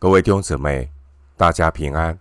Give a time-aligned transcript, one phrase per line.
[0.00, 0.90] 各位弟兄姊妹，
[1.36, 2.18] 大家平安，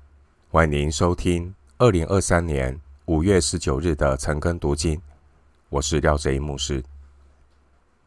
[0.52, 5.02] 欢迎收听二零二三年五月十九日的晨更读经。
[5.70, 6.84] 我是廖哲一牧师。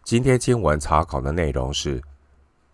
[0.05, 1.99] 今天经文查考的内容是《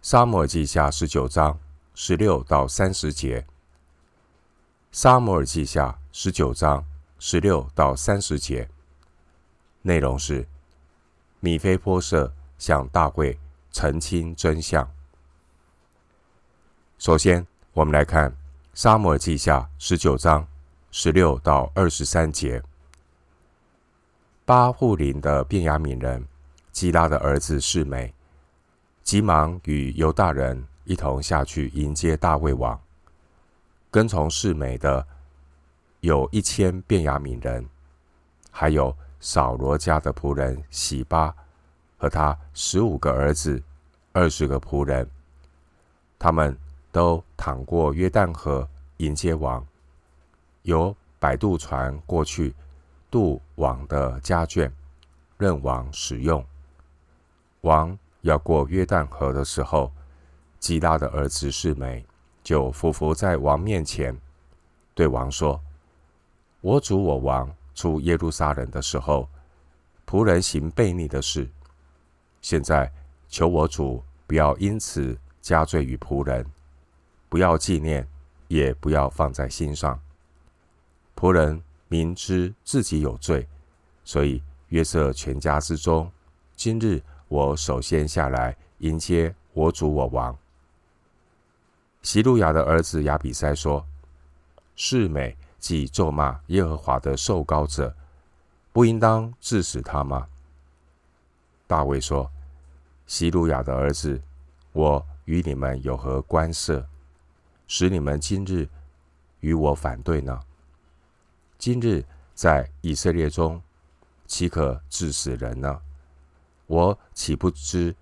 [0.02, 1.56] 撒母耳记下》十九章
[1.94, 3.42] 十六到三十节。
[4.90, 6.84] 《撒母耳记下》十九章
[7.20, 8.68] 十六到三十节
[9.82, 10.44] 内容是
[11.38, 13.38] 米非波设向大卫
[13.70, 14.90] 澄清真相。
[16.98, 18.28] 首先，我们来看
[18.74, 20.44] 《撒母耳记下》十九章
[20.90, 22.60] 十六到二十三节。
[24.44, 26.26] 巴户林的便雅悯人
[26.72, 28.12] 基拉的儿子示美，
[29.04, 32.76] 急忙与犹大人一同下去迎接大卫王。
[33.92, 35.06] 跟从示美的
[36.00, 37.64] 有一千便雅悯人，
[38.50, 41.32] 还有扫罗家的仆人洗巴
[41.96, 43.62] 和他十五个儿子、
[44.12, 45.08] 二十个仆人，
[46.18, 46.58] 他们。
[46.98, 49.64] 都淌过约旦河迎接王，
[50.62, 52.52] 由摆渡船过去
[53.08, 54.68] 渡王的家眷，
[55.36, 56.44] 任王使用。
[57.60, 59.92] 王要过约旦河的时候，
[60.58, 62.04] 基拉的儿子示每
[62.42, 64.18] 就伏伏在王面前，
[64.92, 65.60] 对王说
[66.60, 69.28] ：“我主我王出耶路撒冷的时候，
[70.04, 71.48] 仆人行悖逆的事，
[72.42, 72.92] 现在
[73.28, 76.44] 求我主不要因此加罪于仆人。”
[77.28, 78.08] 不要纪念，
[78.48, 80.00] 也不要放在心上。
[81.14, 83.46] 仆人明知自己有罪，
[84.04, 86.10] 所以约瑟全家之中，
[86.56, 90.36] 今日我首先下来迎接我主我王。
[92.02, 93.84] 希路亚的儿子亚比筛说
[94.76, 97.94] ：“示美即咒骂耶和华的受膏者，
[98.72, 100.28] 不应当治死他吗？”
[101.66, 102.30] 大卫说
[103.06, 104.22] ：“希路亚的儿子，
[104.72, 106.88] 我与你们有何关涉？”
[107.68, 108.66] 使你们今日
[109.40, 110.40] 与我反对呢？
[111.58, 112.02] 今日
[112.34, 113.62] 在以色列中，
[114.26, 115.80] 岂可治死人呢？
[116.66, 117.94] 我岂不知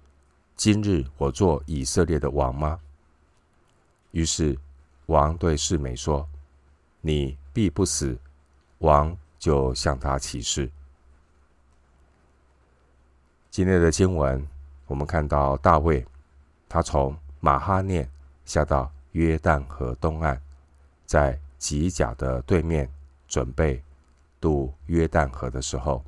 [0.55, 2.79] 今日我做以色列的王吗？
[4.13, 4.57] 于是
[5.07, 6.27] 王对示美说
[7.03, 8.17] ：“你必不死。”
[8.81, 10.71] 王就向他起誓。
[13.51, 14.47] 今天的经文，
[14.87, 16.07] 我们看到大卫，
[16.69, 18.09] 他从马哈念
[18.45, 18.93] 下到。
[19.17, 20.39] 约旦河东岸，
[21.07, 22.87] 在吉甲的对面，
[23.27, 23.83] 准备
[24.39, 26.05] 渡约旦河的时候，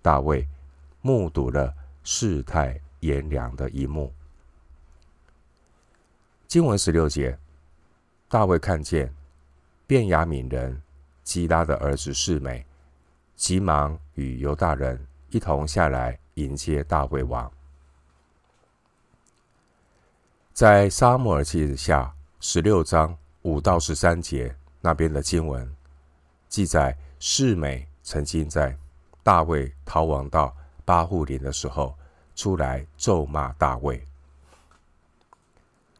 [0.00, 0.46] 大卫
[1.00, 1.74] 目睹了
[2.04, 4.12] 世态炎凉的一幕。
[6.46, 7.36] 经文十六节，
[8.28, 9.12] 大卫看见
[9.88, 10.80] 便雅悯人
[11.24, 12.64] 基拉的儿子示美，
[13.34, 17.50] 急忙与犹大人一同下来迎接大卫王。
[20.52, 25.74] 在撒母耳记下十六章五到十三节那边的经文
[26.46, 28.76] 记载，示美曾经在
[29.22, 30.54] 大卫逃亡到
[30.84, 31.96] 巴户琳的时候
[32.36, 34.06] 出来咒骂大卫。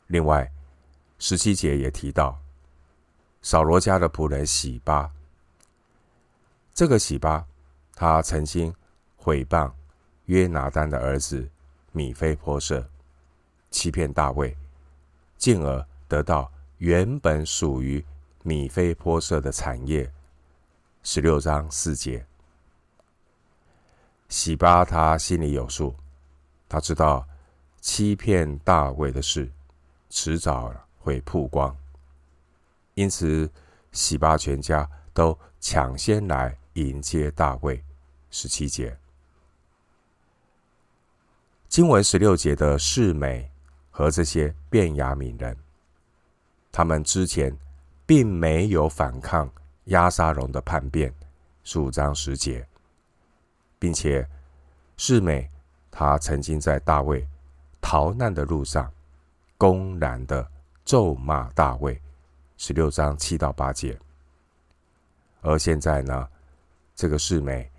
[0.09, 0.51] 另外，
[1.19, 2.39] 十七节也提到
[3.41, 5.11] 扫罗家的仆人洗巴，
[6.75, 7.47] 这个洗巴
[7.95, 8.75] 他曾经
[9.17, 9.73] 毁谤
[10.27, 11.49] 约拿单的儿子
[11.93, 12.87] 米非波设。
[13.73, 14.57] 欺骗大卫，
[15.37, 18.05] 进而得到原本属于
[18.45, 20.13] 米非波设的产业。
[21.03, 22.25] 十六章四节，
[24.29, 25.97] 洗巴他心里有数，
[26.69, 27.27] 他知道
[27.81, 29.51] 欺骗大卫的事
[30.11, 31.77] 迟早会曝光，
[32.95, 33.51] 因此
[33.91, 37.83] 洗巴全家都抢先来迎接大卫。
[38.31, 38.97] 十七节，
[41.69, 43.52] 经文十六节的示美。
[43.95, 45.55] 和这些便雅悯人，
[46.73, 47.55] 他们之前
[48.07, 49.49] 并没有反抗
[49.85, 51.15] 押沙龙的叛变，
[51.63, 52.67] 十五章十节，
[53.79, 54.27] 并且
[54.97, 55.47] 示美
[55.91, 57.29] 他曾经在大卫
[57.83, 58.91] 逃难的路上
[59.59, 60.51] 公然的
[60.87, 62.01] 咒骂大卫，
[62.57, 63.99] 十六章七到八节，
[65.43, 66.27] 而现在呢，
[66.97, 67.71] 这个示美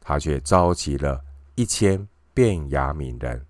[0.00, 1.24] 他却召集了
[1.54, 2.04] 一千
[2.34, 3.46] 便雅悯人，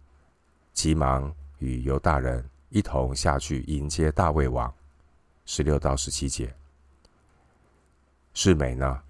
[0.75, 1.35] 急忙。
[1.61, 4.71] 与犹大人一同下去迎接大卫王，
[5.47, 6.55] 十六到十七节。
[8.35, 9.03] 示美呢，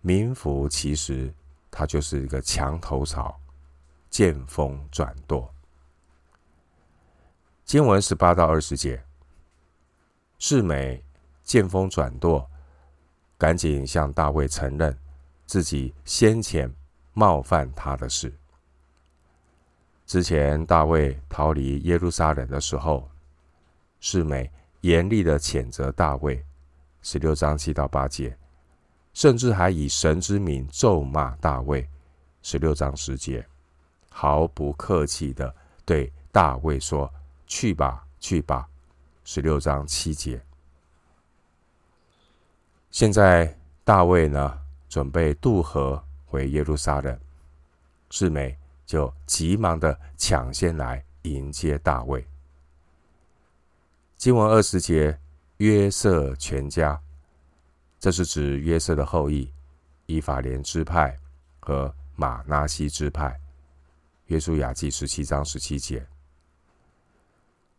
[0.00, 1.32] 名副其实，
[1.70, 3.38] 他就是一个墙头草，
[4.08, 5.52] 见风转舵。
[7.64, 9.02] 经文十八到二十节，
[10.38, 11.02] 示美
[11.42, 12.48] 见风转舵，
[13.38, 14.96] 赶紧向大卫承认
[15.46, 16.70] 自己先前
[17.12, 18.32] 冒犯他的事。
[20.06, 23.08] 之前大卫逃离耶路撒冷的时候，
[24.00, 24.50] 示美
[24.82, 26.44] 严厉的谴责大卫，
[27.00, 28.36] 十六章七到八节，
[29.14, 31.88] 甚至还以神之名咒骂大卫，
[32.42, 33.46] 十六章十节，
[34.10, 35.54] 毫不客气的
[35.86, 37.10] 对大卫说
[37.46, 38.68] ：“去吧，去吧。”
[39.24, 40.38] 十六章七节。
[42.90, 47.18] 现在大卫呢，准备渡河回耶路撒冷，
[48.10, 48.54] 示美
[48.84, 52.26] 就急忙的抢先来迎接大卫。
[54.16, 55.18] 经文二十节，
[55.58, 57.00] 约瑟全家，
[57.98, 59.52] 这是指约瑟的后裔，
[60.06, 61.18] 以法莲支派
[61.60, 63.38] 和玛拿西支派。
[64.26, 66.06] 约书亚记十七章十七节。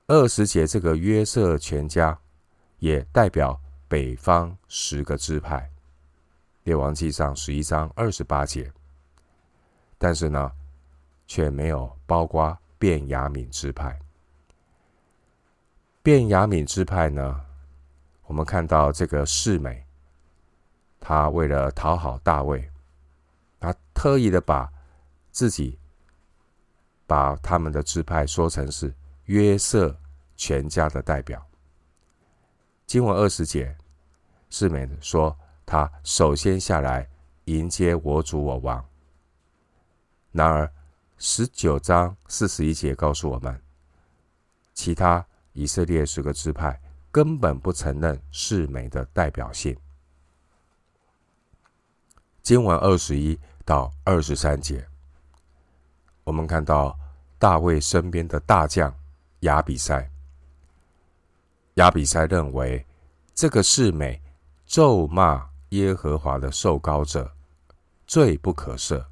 [0.07, 2.19] 二十节这个约瑟全家，
[2.77, 5.67] 也代表北方十个支派。
[6.63, 8.71] 列王记上十一章二十八节。
[9.97, 10.51] 但是呢，
[11.27, 13.99] 却没有包括便雅悯支派。
[16.03, 17.41] 便雅悯支派呢，
[18.25, 19.83] 我们看到这个示美，
[20.99, 22.69] 他为了讨好大卫，
[23.59, 24.71] 他特意的把
[25.31, 25.79] 自己
[27.07, 28.93] 把他们的支派说成是
[29.25, 29.95] 约瑟
[30.35, 31.43] 全家的代表。
[32.85, 33.75] 经文二十节，
[34.51, 35.35] 示美说
[35.65, 37.09] 他首先下来
[37.45, 38.85] 迎接我主我王。
[40.31, 40.71] 然而，
[41.17, 43.61] 十九章四十一节告诉我们，
[44.73, 46.79] 其他以色列十个支派
[47.09, 49.75] 根本不承认示美的代表性。
[52.43, 54.85] 经文二十一到二十三节，
[56.25, 56.99] 我们看到
[57.39, 58.93] 大卫身边的大将
[59.39, 60.11] 亚比塞，
[61.75, 62.85] 亚比塞认为
[63.33, 64.21] 这个示美
[64.65, 67.31] 咒骂耶和华的受膏者，
[68.05, 69.05] 罪不可赦。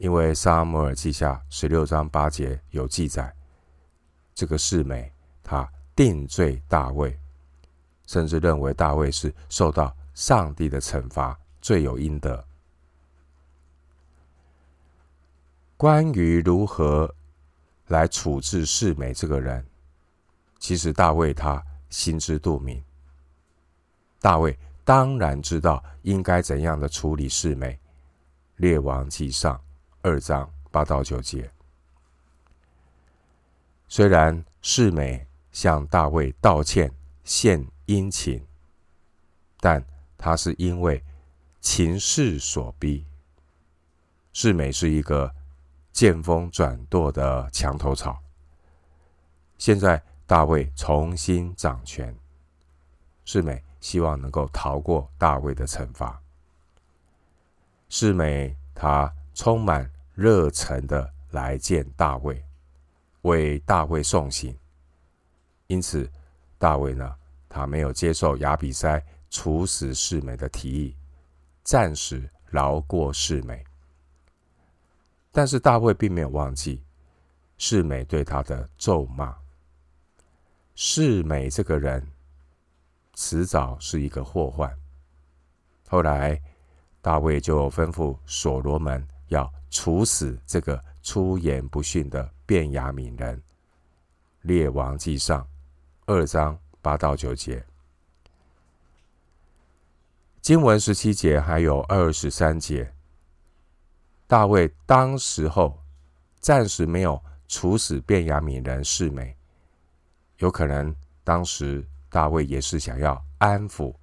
[0.00, 3.30] 因为撒母耳记下十六章八节有记载，
[4.34, 5.12] 这个示美
[5.42, 7.14] 他定罪大卫，
[8.06, 12.42] 甚至认为大卫是受到上帝的惩罚，罪有应得。
[15.76, 17.14] 关于如何
[17.88, 19.62] 来处置示美这个人，
[20.58, 22.82] 其实大卫他心知肚明。
[24.18, 27.78] 大卫当然知道应该怎样的处理示美，
[28.56, 29.60] 列王记上。
[30.02, 31.50] 二章八到九节，
[33.86, 36.90] 虽然世美向大卫道歉
[37.22, 38.42] 献殷勤，
[39.58, 39.84] 但
[40.16, 41.04] 他是因为
[41.60, 43.04] 情势所逼。
[44.32, 45.34] 世美是一个
[45.92, 48.18] 见风转舵的墙头草。
[49.58, 52.16] 现在大卫重新掌权，
[53.26, 56.18] 世美希望能够逃过大卫的惩罚。
[57.90, 59.12] 世美他。
[59.34, 62.44] 充满热忱的来见大卫，
[63.22, 64.56] 为大卫送行。
[65.66, 66.10] 因此，
[66.58, 67.16] 大卫呢，
[67.48, 70.96] 他没有接受亚比筛处死示美的提议，
[71.62, 73.64] 暂时饶过示美。
[75.30, 76.82] 但是，大卫并没有忘记
[77.56, 79.36] 示美对他的咒骂。
[80.74, 82.04] 示美这个人，
[83.14, 84.76] 迟早是一个祸患。
[85.86, 86.40] 后来，
[87.00, 89.06] 大卫就吩咐所罗门。
[89.30, 93.42] 要处死这个出言不逊的便雅悯人。
[94.42, 95.46] 列王记上
[96.06, 97.64] 二章八到九节，
[100.40, 102.92] 经文十七节还有二十三节。
[104.26, 105.78] 大卫当时候
[106.38, 109.36] 暂时没有处死便雅悯人示美，
[110.38, 113.94] 有可能当时大卫也是想要安抚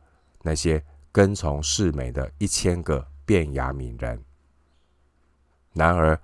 [0.42, 4.24] 那些跟从示美的一千个便雅悯人。
[5.78, 6.20] 然而，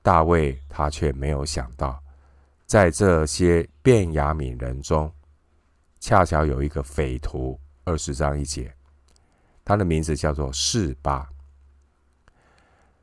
[0.00, 2.02] 大卫他却没有想到，
[2.64, 5.12] 在这些便雅悯人中，
[6.00, 7.58] 恰巧有一个匪徒。
[7.84, 8.72] 二十章一节，
[9.64, 11.28] 他的名字叫做示巴。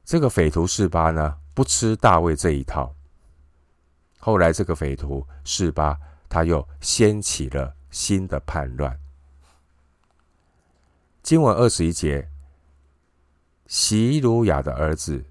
[0.06, 2.96] 这个匪徒示巴呢，不吃大卫这一套。
[4.20, 8.98] 后来，这个匪徒示巴他又掀起了新的叛乱。
[11.22, 12.30] 经文二十一节，
[13.68, 15.26] 席鲁雅的儿子。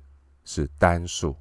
[0.48, 1.36] 是单数。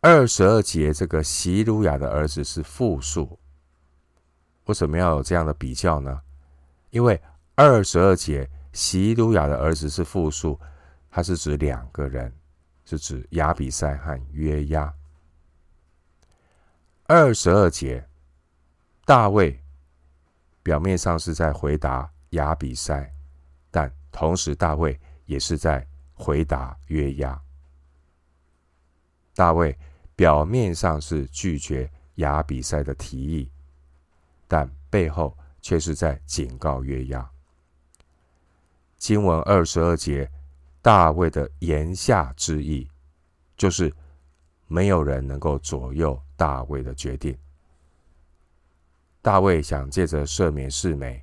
[0.00, 3.38] 二十二节，这个洗鲁雅的儿子是复数。
[4.64, 6.22] 为什么要有这样的比较呢？
[6.88, 7.20] 因为
[7.54, 10.58] 二十二节洗鲁雅的儿子是复数，
[11.10, 12.32] 它是指两个人，
[12.86, 14.90] 是指亚比筛和约押。
[17.04, 18.02] 二十二节，
[19.04, 19.62] 大卫
[20.62, 23.06] 表面上是在回答亚比筛，
[23.70, 25.86] 但同时大卫也是在。
[26.16, 27.40] 回答约押，
[29.34, 29.78] 大卫
[30.16, 33.50] 表面上是拒绝亚比赛的提议，
[34.48, 37.30] 但背后却是在警告约押。
[38.96, 40.28] 经文二十二节，
[40.80, 42.88] 大卫的言下之意，
[43.54, 43.92] 就是
[44.66, 47.36] 没有人能够左右大卫的决定。
[49.20, 51.22] 大卫想借着赦免示美，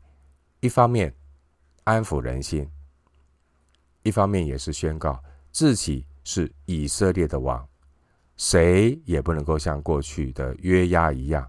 [0.59, 1.11] 一方面
[1.83, 2.69] 安抚人心，
[4.03, 7.67] 一方面也是宣告自己是以色列的王，
[8.37, 11.45] 谁也不能够像过去的约押一样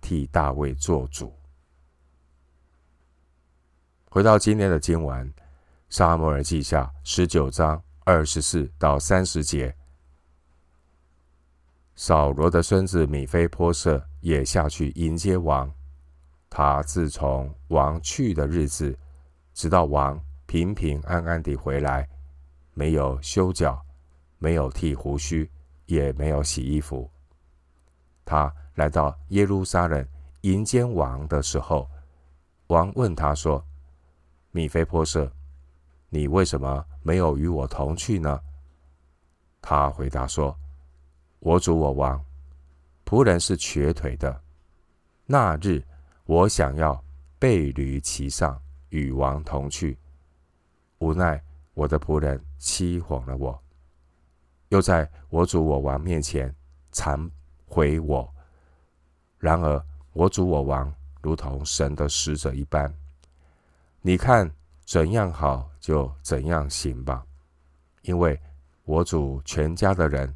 [0.00, 1.32] 替大卫做主。
[4.10, 5.32] 回到今天的经文。
[5.90, 9.74] 撒母耳记下十九章二十四到三十节，
[11.96, 15.72] 扫罗的孙子米非波设也下去迎接王。
[16.50, 18.94] 他自从王去的日子，
[19.54, 22.08] 直到王平平安安地回来，
[22.72, 23.84] 没有修脚，
[24.38, 25.48] 没有剃胡须，
[25.84, 27.08] 也没有洗衣服。
[28.24, 30.08] 他来到耶路撒冷
[30.40, 31.86] 迎接王的时候，
[32.68, 33.62] 王问他说
[34.50, 35.30] ：“米非波设。”
[36.08, 38.40] 你为什么没有与我同去呢？
[39.60, 40.58] 他回答说
[41.40, 42.24] ：“我主我王，
[43.04, 44.40] 仆人是瘸腿的。
[45.26, 45.86] 那日
[46.24, 47.04] 我想要
[47.38, 49.98] 背驴骑上与王同去，
[50.98, 51.42] 无奈
[51.74, 53.62] 我的仆人欺哄了我，
[54.68, 56.54] 又在我主我王面前
[56.92, 57.30] 惭
[57.66, 58.28] 悔我。
[59.38, 62.92] 然而我主我王如同神的使者一般，
[64.02, 64.50] 你看。”
[64.88, 67.22] 怎样好就怎样行吧，
[68.00, 68.40] 因为
[68.84, 70.34] 我主全家的人，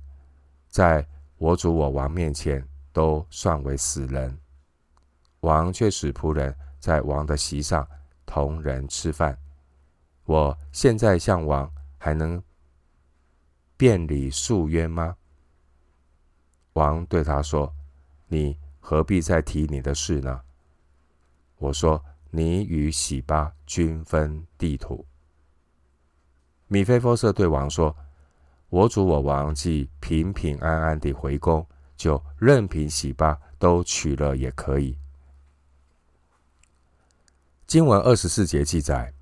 [0.68, 1.02] 在
[1.38, 4.38] 我主我王面前都算为死人。
[5.40, 7.88] 王却使仆人在王的席上
[8.26, 9.34] 同人吃饭。
[10.24, 12.42] 我现在向王还能
[13.76, 15.16] 辩理诉冤吗？
[16.74, 17.74] 王对他说
[18.28, 20.40] ：“你何必再提你的事呢？”
[21.58, 22.02] 我说。
[22.34, 25.04] 你与洗巴均分地土。
[26.66, 27.94] 米非波设对王说
[28.70, 34.96] ：“我主我王既平平安安地回宫，就任凭洗巴都取了也可以。”
[37.68, 39.12] 经文二十四节记载，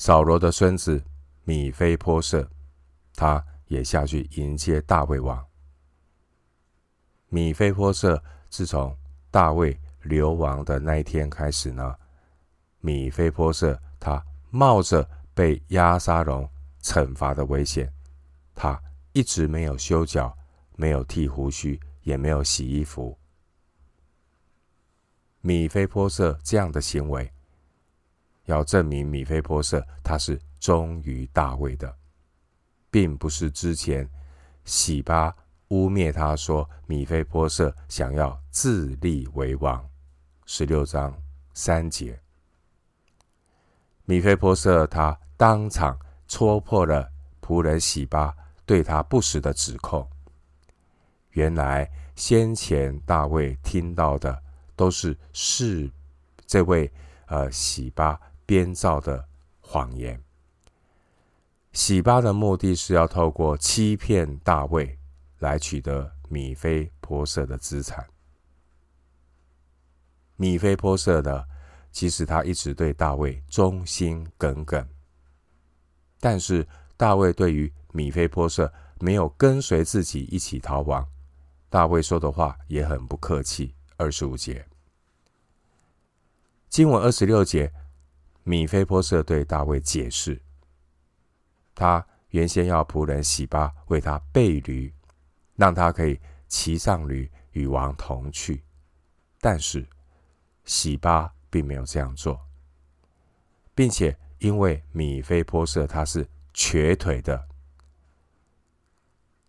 [0.00, 1.04] 扫罗的孙子
[1.44, 2.48] 米非波设，
[3.14, 5.46] 他也下去迎接大卫王。
[7.28, 8.96] 米非波设自从
[9.30, 11.94] 大卫流亡的那一天开始呢，
[12.80, 16.48] 米非波设，他冒着被押沙龙
[16.80, 17.92] 惩罚的危险，
[18.54, 20.34] 他一直没有修脚，
[20.76, 23.18] 没有剃胡须，也没有洗衣服。
[25.42, 27.30] 米非波设这样的行为，
[28.46, 31.94] 要证明米非波设他是忠于大卫的，
[32.90, 34.08] 并不是之前
[34.64, 35.34] 洗巴
[35.68, 39.88] 污蔑他说米非波设想要自立为王。
[40.46, 41.16] 十六章
[41.54, 42.20] 三节。
[44.04, 47.08] 米非波设，他当场戳破了
[47.40, 48.34] 仆人洗巴
[48.66, 50.04] 对他不实的指控。
[51.30, 54.42] 原来先前大卫听到的
[54.74, 55.88] 都是是
[56.44, 56.90] 这位
[57.30, 59.26] 呃洗巴编造的
[59.60, 60.22] 谎言。
[61.72, 64.98] 洗巴的目的是要透过欺骗大卫
[65.38, 68.06] 来取得米非波设的资产。
[70.36, 71.48] 米非波设的。
[71.92, 74.88] 其实他一直对大卫忠心耿耿，
[76.20, 76.64] 但是
[76.96, 81.04] 大卫对于米非波设没有跟随自己一起逃亡，
[81.68, 83.74] 大卫说的话也很不客气。
[83.96, 84.64] 二十五节，
[86.70, 87.70] 经文二十六节，
[88.44, 90.40] 米非波设对大卫解释，
[91.74, 94.90] 他原先要仆人洗巴为他备驴，
[95.56, 98.64] 让他可以骑上驴与王同去，
[99.40, 99.86] 但是
[100.64, 101.30] 洗巴。
[101.52, 102.40] 并没有这样做，
[103.74, 106.24] 并且因为米非波设他是
[106.54, 107.48] 瘸腿的，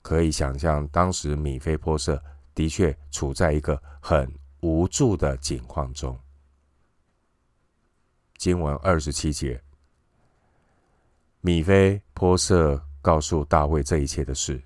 [0.02, 2.20] 可以想象当时米非波设
[2.56, 6.20] 的确处在一个很无助的境况中。
[8.42, 9.62] 经文二十七节，
[11.42, 14.60] 米非波设告诉大卫这一切的事，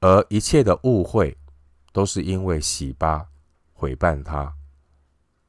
[0.00, 1.36] 而一切的误会
[1.92, 3.28] 都是因为洗巴
[3.74, 4.50] 毁谤他。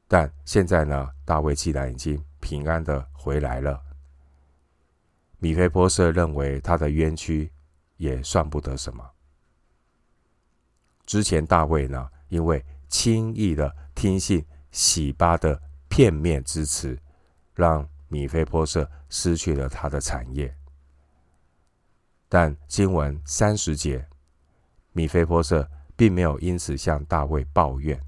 [0.06, 3.82] 但现在呢，大卫既然已经平安的回来了，
[5.38, 7.50] 米非波设认为他的冤屈
[7.96, 9.02] 也算不得什么。
[11.06, 15.58] 之前大卫呢，因为轻易的听信洗巴的
[15.96, 16.98] 片面之词，
[17.54, 20.52] 让米非波设失去了他的产业。
[22.28, 24.04] 但经文三十节，
[24.90, 28.02] 米非波设并没有因此向大卫抱怨。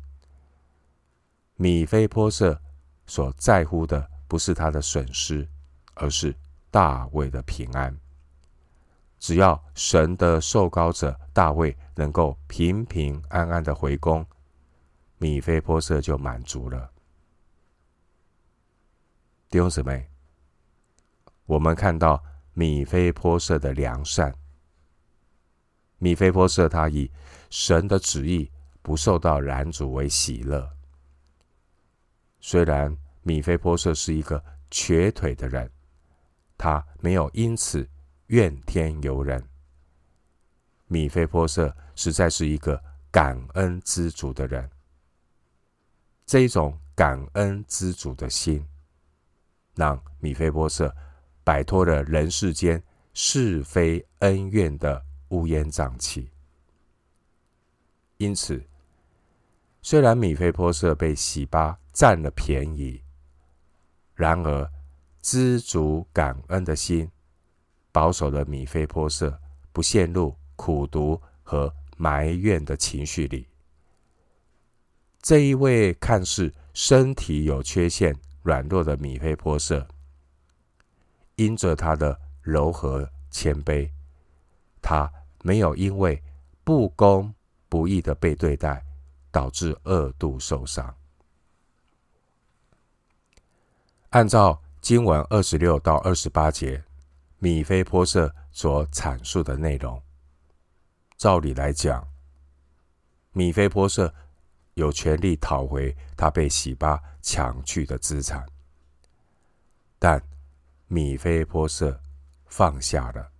[1.55, 2.61] 米非波设
[3.07, 5.47] 所在乎的不是他的损失，
[5.95, 6.35] 而是
[6.73, 7.97] 大卫的平安。
[9.21, 14.27] 只要神的受膏者大卫能够平平安安的回宫，
[15.19, 16.91] 米非波设就满足了。
[19.49, 20.11] 弟兄姊妹，
[21.45, 22.21] 我们看到
[22.53, 24.35] 米非波设的良善。
[25.99, 27.09] 米非波设他以
[27.49, 28.51] 神的旨意
[28.83, 30.69] 不受到拦阻为喜乐。
[32.41, 35.71] 虽然米非波设是一个瘸腿的人，
[36.59, 37.89] 他没有因此
[38.27, 39.43] 怨天尤人。
[40.89, 44.69] 米非波设实在是一个感恩知足的人。
[46.27, 48.67] 这种感恩知足的心，
[49.77, 50.93] 让米菲波瑟
[51.45, 56.29] 摆脱了人世间是非恩怨的乌烟瘴气。
[58.17, 58.65] 因此，
[59.83, 63.03] 虽然米菲波瑟被洗巴占了便宜，
[64.15, 64.69] 然而
[65.21, 67.11] 知足感恩的心，
[67.93, 69.39] 保守了米菲波瑟
[69.73, 73.47] 不陷入苦读和埋怨的情绪里。
[75.21, 79.89] 这一位看似身体有缺陷、软弱的米非波设，
[81.35, 83.91] 因着他的柔和谦卑，
[84.81, 85.13] 他
[85.43, 86.23] 没有因为
[86.63, 87.35] 不公
[87.69, 88.85] 不义的被对待，
[89.33, 90.95] 导致二度受伤。
[94.11, 96.85] 按照经文二十六到二十八节，
[97.41, 100.01] 米非波设所阐述的内容，
[101.17, 102.07] 照理来讲，
[103.33, 104.15] 米非波设
[104.77, 108.47] 有权利讨回他被洗巴抢去的资产，
[109.99, 110.23] 但
[110.87, 111.99] 米非波设
[112.45, 113.33] 放下了。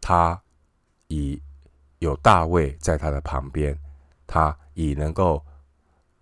[0.00, 0.42] 他
[1.08, 1.40] 已
[1.98, 3.78] 有大卫在他的旁边，
[4.26, 5.44] 他已能够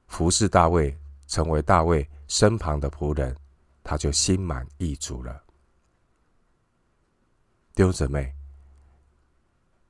[0.09, 0.97] 服侍大卫，
[1.29, 3.37] 成为大卫身旁的仆人，
[3.85, 5.45] 他就心满意足了。
[7.73, 8.35] 弟兄姊妹，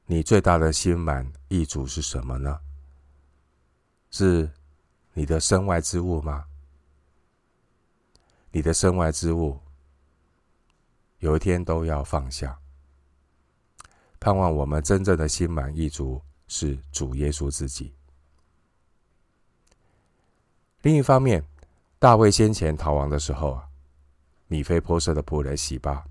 [0.05, 2.61] 你最大的心满意足是什么呢？
[4.13, 4.49] 是
[5.15, 6.45] 你的身外之物吗？
[8.51, 9.59] 你的身外之物，
[11.21, 12.59] 有一天都要放下。
[14.21, 17.95] 盼望我们真正的心满意足是主耶稣自己。
[20.83, 21.43] 另一方面，
[21.99, 23.67] 大卫先前逃亡的时候啊，
[24.47, 26.05] 米非波设的仆人洗巴，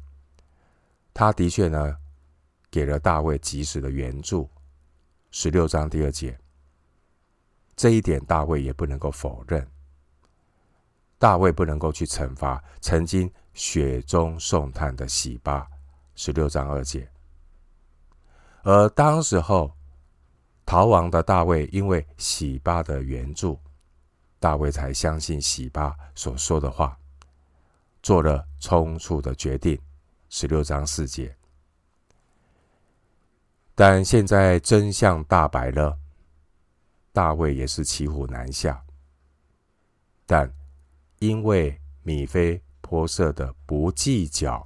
[1.14, 1.98] 他的确呢
[2.72, 4.50] 给了大卫及时的援助。
[5.30, 6.40] 十六章第二节，
[7.82, 9.67] 这一点大卫也不能够否认。
[11.17, 15.67] 大卫不能够去惩罚曾经雪中送炭的洗巴。
[16.13, 17.10] 十六章二节。
[18.62, 19.76] 而当时候
[20.63, 23.60] 逃亡的大卫，因为洗巴的援助，
[24.39, 26.96] 大卫才相信洗巴所说的话，
[28.04, 29.76] 做了冲突的决定。
[30.30, 31.36] 十六章四节。
[33.74, 35.98] 但现在真相大白了，
[37.12, 38.84] 大卫也是骑虎难下。
[40.26, 40.52] 但
[41.19, 44.65] 因为米非波设的不计较，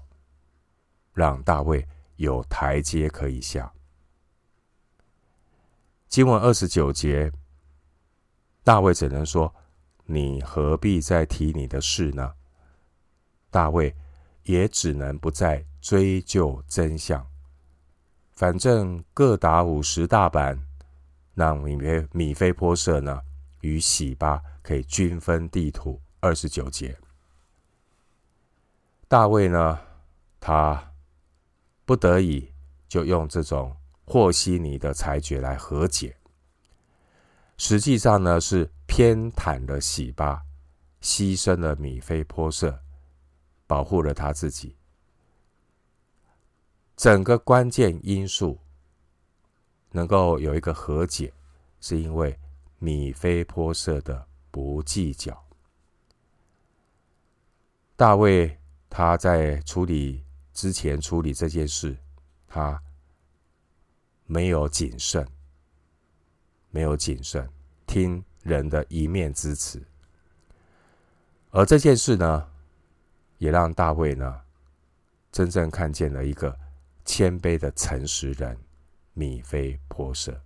[1.13, 3.73] 让大卫有台阶可以下。
[6.07, 7.31] 经文二十九节，
[8.63, 9.53] 大卫只能说
[10.05, 12.35] ：“你何必再提你的事呢？”
[13.51, 13.93] 大卫
[14.43, 17.25] 也只能不再追究真相，
[18.31, 20.57] 反正各打五十大板，
[21.35, 23.21] 让米菲米菲波设呢
[23.61, 26.01] 与喜巴可以均分地土。
[26.19, 26.97] 二十九节，
[29.07, 29.79] 大卫呢，
[30.39, 30.91] 他
[31.85, 32.51] 不得已
[32.87, 33.77] 就用这种。
[34.07, 36.15] 和稀泥的裁决来和解，
[37.57, 40.43] 实际上呢是偏袒了喜巴，
[41.01, 42.83] 牺牲了米菲波设，
[43.65, 44.77] 保护了他自己。
[46.95, 48.59] 整个关键因素
[49.95, 51.31] 能够有一个和解，
[51.79, 52.37] 是因为
[52.79, 55.41] 米非波设的不计较。
[57.95, 61.97] 大卫他在处理之前处理这件事，
[62.47, 62.79] 他。
[64.27, 65.23] 没有谨慎，
[66.71, 67.47] 没有谨慎，
[67.85, 69.79] 听人的一面之词，
[71.51, 72.49] 而这件事呢，
[73.37, 74.41] 也让大卫呢，
[75.31, 76.57] 真正看见了一个
[77.05, 78.57] 谦卑的诚实人
[79.15, 80.39] 米非波设。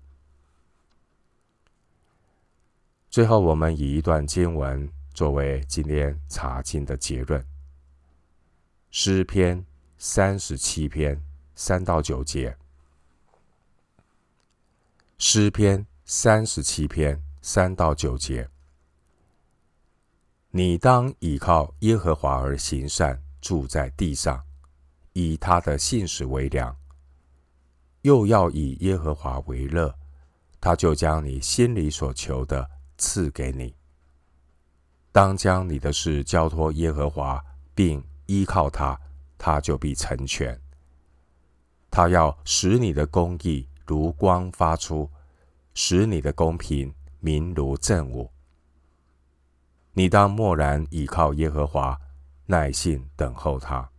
[3.09, 7.45] 最后，我们以一段经文作为今天查经的结论：
[8.91, 9.65] 诗篇
[9.97, 11.21] 三十七篇
[11.55, 12.55] 三到九节。
[15.17, 18.49] 诗篇三十七篇三到九节，
[20.51, 24.45] 你当倚靠耶和华而行善，住在地上，
[25.13, 26.77] 以他的信实为粮，
[28.01, 29.93] 又要以耶和华为乐，
[30.61, 33.75] 他就将你心里所求的赐给你。
[35.11, 38.99] 当将你的事交托耶和华，并依靠他，
[39.37, 40.59] 他就必成全。
[41.91, 45.09] 他要使你的公义如光发出，
[45.73, 48.29] 使你的公平明如正午。
[49.93, 51.99] 你当默然倚靠耶和华，
[52.45, 53.89] 耐心等候他，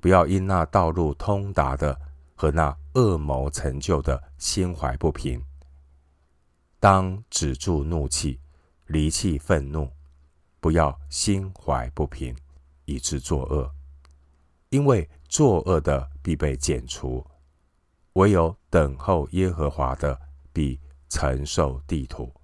[0.00, 2.00] 不要因那道路通达的
[2.42, 5.40] 和那恶谋成就的心怀不平。
[6.80, 8.40] 当止住怒气，
[8.86, 9.88] 离弃愤怒。
[10.58, 12.36] 不要心怀不平，
[12.84, 13.72] 以致作恶，
[14.70, 17.24] 因为作恶的必被剪除，
[18.14, 20.20] 唯有等候耶和华的
[20.52, 22.34] 必承受地土。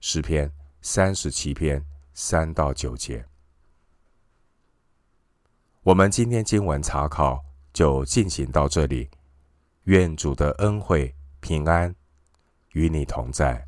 [0.00, 3.24] 诗篇三十七篇三到九节。
[5.84, 7.42] 我们今天经文查考
[7.74, 9.10] 就进行到这里，
[9.82, 11.94] 愿主的恩惠平安
[12.70, 13.66] 与你同在。